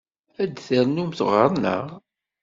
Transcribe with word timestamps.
Ad 0.41 0.49
d-ternumt 0.51 1.19
ɣer-neɣ? 1.29 1.85